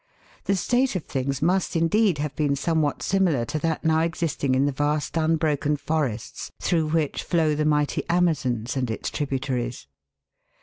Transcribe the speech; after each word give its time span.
The 0.45 0.55
state 0.55 0.95
of 0.95 1.03
things 1.05 1.43
must, 1.43 1.75
indeed, 1.75 2.17
have 2.17 2.35
been 2.35 2.55
somewhat 2.55 3.03
similar 3.03 3.45
to 3.45 3.59
that 3.59 3.85
now 3.85 3.99
existing 3.99 4.55
in 4.55 4.65
the 4.65 4.71
vast 4.71 5.15
un 5.15 5.35
broken 5.35 5.77
forests 5.77 6.51
through 6.59 6.87
which 6.87 7.21
flow 7.21 7.53
the 7.53 7.65
mighty 7.65 8.01
Amazons 8.09 8.75
and 8.75 8.89
its 8.89 9.11
tributaries. 9.11 9.85